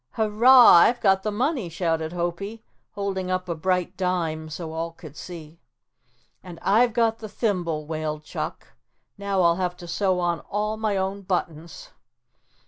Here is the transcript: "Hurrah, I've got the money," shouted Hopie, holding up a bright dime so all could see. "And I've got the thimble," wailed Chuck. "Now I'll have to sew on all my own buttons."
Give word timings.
"Hurrah, 0.13 0.77
I've 0.77 0.99
got 0.99 1.21
the 1.21 1.29
money," 1.31 1.69
shouted 1.69 2.11
Hopie, 2.11 2.63
holding 2.93 3.29
up 3.29 3.47
a 3.47 3.53
bright 3.53 3.95
dime 3.95 4.49
so 4.49 4.71
all 4.73 4.93
could 4.93 5.15
see. 5.15 5.59
"And 6.41 6.57
I've 6.63 6.93
got 6.93 7.19
the 7.19 7.29
thimble," 7.29 7.85
wailed 7.85 8.23
Chuck. 8.23 8.69
"Now 9.19 9.43
I'll 9.43 9.57
have 9.57 9.77
to 9.77 9.87
sew 9.87 10.19
on 10.19 10.39
all 10.49 10.75
my 10.75 10.97
own 10.97 11.21
buttons." 11.21 11.91